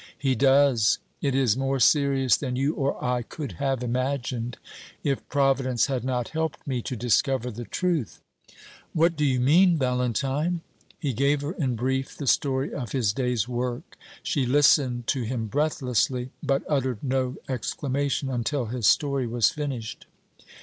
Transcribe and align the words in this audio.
"He 0.17 0.33
does. 0.33 0.97
It 1.21 1.35
is 1.35 1.55
more 1.55 1.79
serious 1.79 2.35
than 2.35 2.55
you 2.55 2.73
or 2.73 2.97
I 3.05 3.21
could 3.21 3.51
have 3.61 3.83
imagined, 3.83 4.57
if 5.03 5.29
Providence 5.29 5.85
had 5.85 6.03
not 6.03 6.29
helped 6.29 6.65
me 6.65 6.81
to 6.81 6.95
discover 6.95 7.51
the 7.51 7.65
truth." 7.65 8.19
"What 8.93 9.15
do 9.15 9.23
you 9.23 9.39
mean, 9.39 9.77
Valentine?" 9.77 10.61
He 10.99 11.13
gave 11.13 11.41
her 11.41 11.51
in 11.51 11.75
brief 11.75 12.17
the 12.17 12.25
story 12.25 12.73
of 12.73 12.93
his 12.93 13.13
day's 13.13 13.47
work. 13.47 13.95
She 14.23 14.43
listened 14.43 15.05
to 15.05 15.21
him 15.21 15.45
breathlessly, 15.45 16.31
but 16.41 16.63
uttered 16.67 17.03
no 17.03 17.35
exclamation 17.47 18.27
until 18.27 18.65
his 18.65 18.87
story 18.87 19.27
was 19.27 19.51
finished. 19.51 20.07